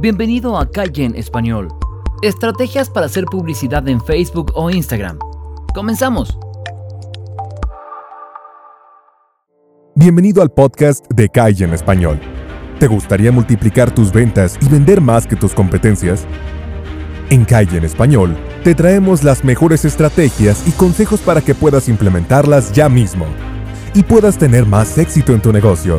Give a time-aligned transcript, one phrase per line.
[0.00, 1.66] Bienvenido a Calle en Español.
[2.22, 5.18] Estrategias para hacer publicidad en Facebook o Instagram.
[5.74, 6.38] Comenzamos.
[9.96, 12.20] Bienvenido al podcast de Calle en Español.
[12.78, 16.28] ¿Te gustaría multiplicar tus ventas y vender más que tus competencias?
[17.30, 22.72] En Calle en Español te traemos las mejores estrategias y consejos para que puedas implementarlas
[22.72, 23.26] ya mismo
[23.94, 25.98] y puedas tener más éxito en tu negocio.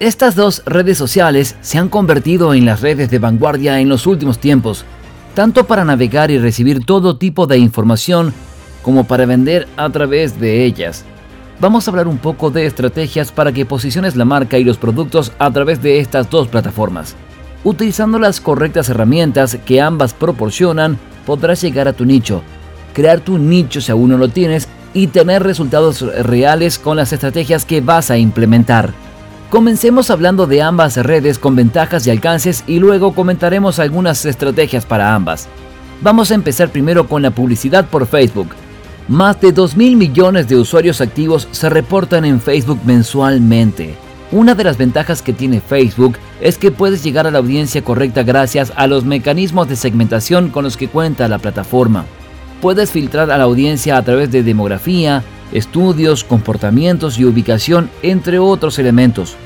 [0.00, 4.38] Estas dos redes sociales se han convertido en las redes de vanguardia en los últimos
[4.38, 4.86] tiempos,
[5.34, 8.32] tanto para navegar y recibir todo tipo de información
[8.80, 11.04] como para vender a través de ellas.
[11.60, 15.32] Vamos a hablar un poco de estrategias para que posiciones la marca y los productos
[15.38, 17.14] a través de estas dos plataformas.
[17.62, 22.40] Utilizando las correctas herramientas que ambas proporcionan, podrás llegar a tu nicho,
[22.94, 27.66] crear tu nicho si aún no lo tienes y tener resultados reales con las estrategias
[27.66, 28.94] que vas a implementar.
[29.50, 35.12] Comencemos hablando de ambas redes con ventajas y alcances y luego comentaremos algunas estrategias para
[35.12, 35.48] ambas.
[36.02, 38.50] Vamos a empezar primero con la publicidad por Facebook.
[39.08, 43.96] Más de 2 mil millones de usuarios activos se reportan en Facebook mensualmente.
[44.30, 48.22] Una de las ventajas que tiene Facebook es que puedes llegar a la audiencia correcta
[48.22, 52.04] gracias a los mecanismos de segmentación con los que cuenta la plataforma.
[52.62, 58.78] Puedes filtrar a la audiencia a través de demografía, estudios, comportamientos y ubicación, entre otros
[58.78, 59.36] elementos.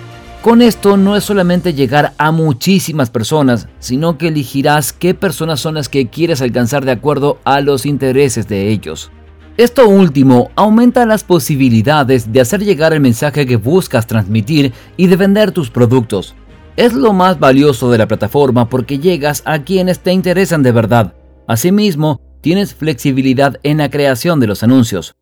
[0.45, 5.77] Con esto no es solamente llegar a muchísimas personas, sino que elegirás qué personas son
[5.77, 9.11] las que quieres alcanzar de acuerdo a los intereses de ellos.
[9.57, 15.17] Esto último aumenta las posibilidades de hacer llegar el mensaje que buscas transmitir y de
[15.17, 16.35] vender tus productos.
[16.77, 21.15] Es lo más valioso de la plataforma porque llegas a quienes te interesan de verdad.
[21.47, 25.15] Asimismo, tienes flexibilidad en la creación de los anuncios.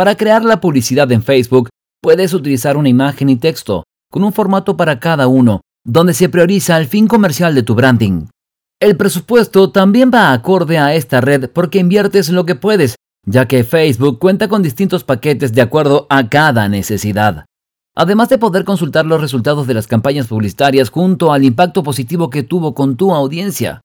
[0.00, 1.68] Para crear la publicidad en Facebook,
[2.00, 6.78] puedes utilizar una imagen y texto, con un formato para cada uno, donde se prioriza
[6.78, 8.24] el fin comercial de tu branding.
[8.80, 12.96] El presupuesto también va acorde a esta red porque inviertes lo que puedes,
[13.26, 17.44] ya que Facebook cuenta con distintos paquetes de acuerdo a cada necesidad.
[17.94, 22.42] Además de poder consultar los resultados de las campañas publicitarias junto al impacto positivo que
[22.42, 23.82] tuvo con tu audiencia.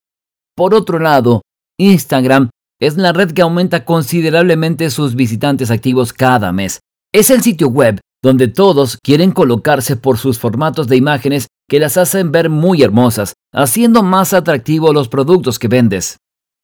[0.56, 1.42] Por otro lado,
[1.78, 6.80] Instagram es la red que aumenta considerablemente sus visitantes activos cada mes.
[7.13, 11.96] Es el sitio web donde todos quieren colocarse por sus formatos de imágenes que las
[11.96, 16.18] hacen ver muy hermosas, haciendo más atractivos los productos que vendes.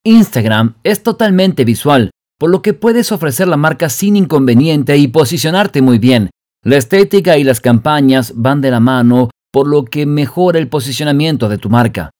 [0.04, 5.82] Instagram es totalmente visual, por lo que puedes ofrecer la marca sin inconveniente y posicionarte
[5.82, 6.30] muy bien.
[6.64, 11.48] La estética y las campañas van de la mano, por lo que mejora el posicionamiento
[11.48, 12.10] de tu marca.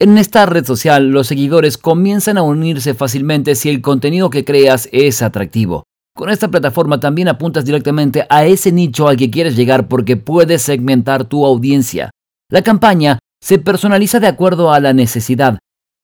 [0.00, 4.88] En esta red social los seguidores comienzan a unirse fácilmente si el contenido que creas
[4.90, 5.84] es atractivo.
[6.16, 10.62] Con esta plataforma también apuntas directamente a ese nicho al que quieres llegar porque puedes
[10.62, 12.10] segmentar tu audiencia.
[12.50, 15.58] La campaña se personaliza de acuerdo a la necesidad,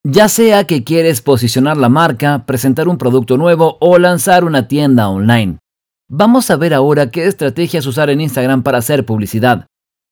[0.07, 5.09] ya sea que quieres posicionar la marca, presentar un producto nuevo o lanzar una tienda
[5.09, 5.59] online.
[6.09, 9.67] Vamos a ver ahora qué estrategias usar en Instagram para hacer publicidad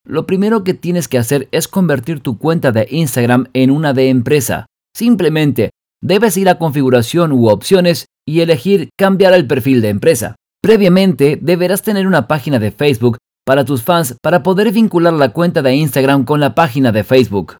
[0.07, 4.09] lo primero que tienes que hacer es convertir tu cuenta de Instagram en una de
[4.09, 4.65] empresa.
[4.95, 10.35] Simplemente debes ir a configuración u opciones y elegir cambiar el perfil de empresa.
[10.61, 15.61] Previamente deberás tener una página de Facebook para tus fans para poder vincular la cuenta
[15.61, 17.57] de Instagram con la página de Facebook.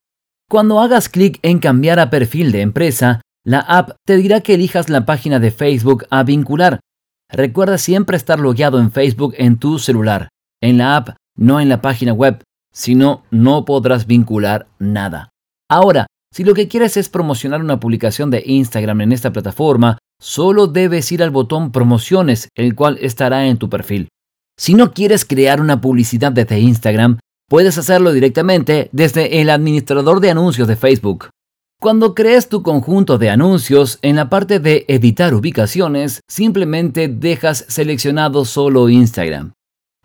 [0.48, 4.88] Cuando hagas clic en cambiar a perfil de empresa, la app te dirá que elijas
[4.88, 6.80] la página de Facebook a vincular.
[7.30, 10.28] Recuerda siempre estar logueado en Facebook en tu celular.
[10.62, 15.30] En la app no en la página web, sino no podrás vincular nada.
[15.70, 20.66] Ahora, si lo que quieres es promocionar una publicación de Instagram en esta plataforma, solo
[20.66, 24.08] debes ir al botón promociones, el cual estará en tu perfil.
[24.58, 27.18] Si no quieres crear una publicidad desde Instagram,
[27.48, 31.30] puedes hacerlo directamente desde el administrador de anuncios de Facebook.
[31.80, 38.44] Cuando crees tu conjunto de anuncios, en la parte de editar ubicaciones, simplemente dejas seleccionado
[38.44, 39.52] solo Instagram.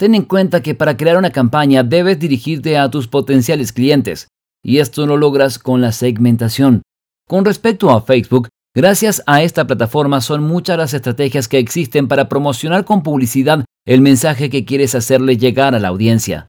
[0.04, 4.28] Ten en cuenta que para crear una campaña debes dirigirte a tus potenciales clientes,
[4.62, 6.82] y esto lo logras con la segmentación.
[7.26, 12.28] Con respecto a Facebook, gracias a esta plataforma son muchas las estrategias que existen para
[12.28, 16.48] promocionar con publicidad el mensaje que quieres hacerle llegar a la audiencia.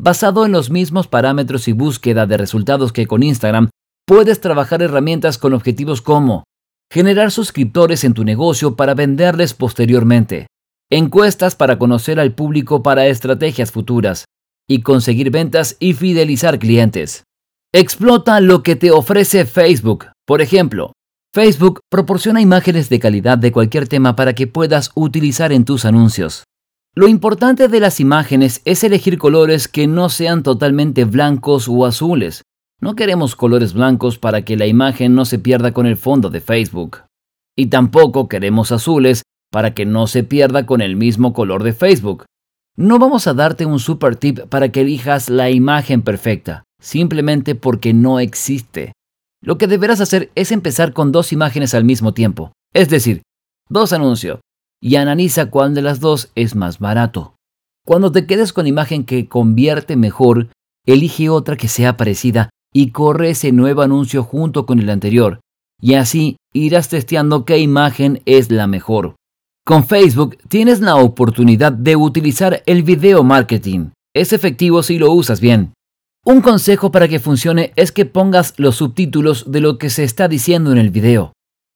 [0.00, 3.68] Basado en los mismos parámetros y búsqueda de resultados que con Instagram,
[4.06, 6.44] puedes trabajar herramientas con objetivos como
[6.90, 10.46] generar suscriptores en tu negocio para venderles posteriormente,
[10.96, 14.26] encuestas para conocer al público para estrategias futuras
[14.68, 17.24] y conseguir ventas y fidelizar clientes.
[17.72, 20.06] Explota lo que te ofrece Facebook.
[20.24, 20.92] Por ejemplo,
[21.34, 26.44] Facebook proporciona imágenes de calidad de cualquier tema para que puedas utilizar en tus anuncios.
[26.94, 32.42] Lo importante de las imágenes es elegir colores que no sean totalmente blancos o azules.
[32.80, 36.40] No queremos colores blancos para que la imagen no se pierda con el fondo de
[36.40, 37.02] Facebook.
[37.56, 39.22] Y tampoco queremos azules
[39.54, 42.24] para que no se pierda con el mismo color de Facebook.
[42.76, 47.94] No vamos a darte un super tip para que elijas la imagen perfecta, simplemente porque
[47.94, 48.94] no existe.
[49.40, 53.22] Lo que deberás hacer es empezar con dos imágenes al mismo tiempo, es decir,
[53.68, 54.40] dos anuncios,
[54.82, 57.36] y analiza cuál de las dos es más barato.
[57.86, 60.48] Cuando te quedes con imagen que convierte mejor,
[60.84, 65.38] elige otra que sea parecida y corre ese nuevo anuncio junto con el anterior,
[65.80, 69.14] y así irás testeando qué imagen es la mejor.
[69.66, 73.92] Con Facebook tienes la oportunidad de utilizar el video marketing.
[74.14, 75.72] Es efectivo si lo usas bien.
[76.22, 80.28] Un consejo para que funcione es que pongas los subtítulos de lo que se está
[80.28, 81.32] diciendo en el video.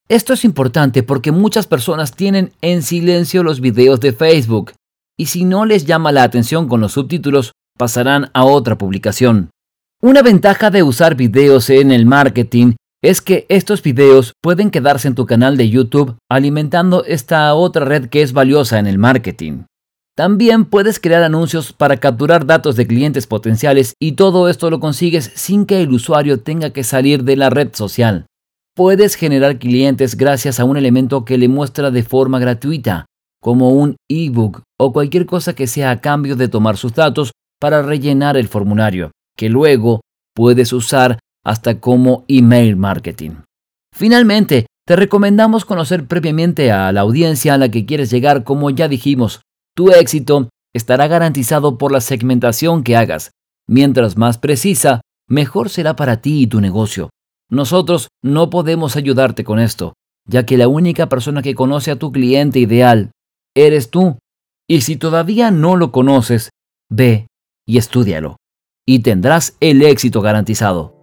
[0.06, 4.73] Esto es importante porque muchas personas tienen en silencio los videos de Facebook
[5.19, 9.49] y si no les llama la atención con los subtítulos pasarán a otra publicación.
[10.02, 15.14] Una ventaja de usar videos en el marketing es que estos videos pueden quedarse en
[15.14, 19.64] tu canal de YouTube alimentando esta otra red que es valiosa en el marketing.
[20.16, 25.30] También puedes crear anuncios para capturar datos de clientes potenciales y todo esto lo consigues
[25.36, 28.26] sin que el usuario tenga que salir de la red social.
[28.74, 33.06] Puedes generar clientes gracias a un elemento que le muestra de forma gratuita,
[33.40, 37.30] como un ebook o cualquier cosa que sea a cambio de tomar sus datos
[37.60, 40.00] para rellenar el formulario, que luego
[40.34, 41.18] puedes usar
[41.48, 43.30] hasta como email marketing.
[43.90, 48.86] Finalmente, te recomendamos conocer previamente a la audiencia a la que quieres llegar, como ya
[48.86, 49.40] dijimos,
[49.74, 53.30] tu éxito estará garantizado por la segmentación que hagas.
[53.66, 57.08] Mientras más precisa, mejor será para ti y tu negocio.
[57.50, 59.94] Nosotros no podemos ayudarte con esto,
[60.26, 63.12] ya que la única persona que conoce a tu cliente ideal
[63.56, 64.18] eres tú.
[64.68, 66.50] Y si todavía no lo conoces,
[66.90, 67.26] ve
[67.66, 68.36] y estudialo,
[68.86, 70.97] y tendrás el éxito garantizado.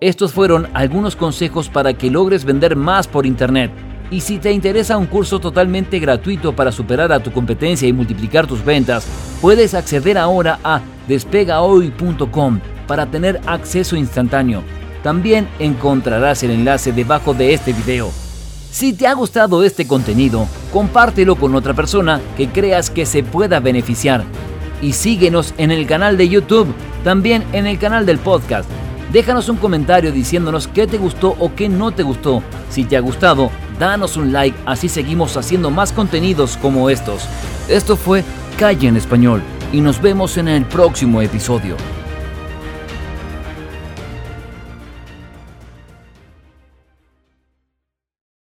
[0.00, 3.70] Estos fueron algunos consejos para que logres vender más por Internet.
[4.10, 8.46] Y si te interesa un curso totalmente gratuito para superar a tu competencia y multiplicar
[8.46, 9.06] tus ventas,
[9.40, 14.64] puedes acceder ahora a despegahoy.com para tener acceso instantáneo
[15.02, 18.10] también encontrarás el enlace debajo de este video.
[18.70, 23.60] Si te ha gustado este contenido, compártelo con otra persona que creas que se pueda
[23.60, 24.24] beneficiar.
[24.80, 28.68] Y síguenos en el canal de YouTube, también en el canal del podcast.
[29.12, 32.44] Déjanos un comentario diciéndonos qué te gustó o qué no te gustó.
[32.70, 37.24] Si te ha gustado, danos un like, así seguimos haciendo más contenidos como estos.
[37.68, 38.22] Esto fue
[38.56, 39.42] Calle en Español
[39.72, 41.76] y nos vemos en el próximo episodio.